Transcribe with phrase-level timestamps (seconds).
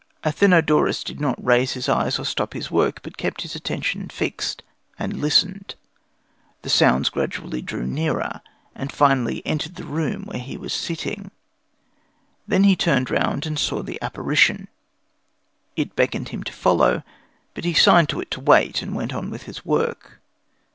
[0.23, 4.63] Athenodorus did not raise his eyes or stop his work, but kept his attention fixed
[4.97, 5.75] and listened.
[6.63, 8.41] The sounds gradually drew nearer,
[8.73, 11.29] and finally entered the room where he was sitting.
[12.47, 14.69] Then he turned round and saw the apparition.
[15.75, 17.03] It beckoned him to follow,
[17.53, 20.19] but he signed to it to wait and went on with his work.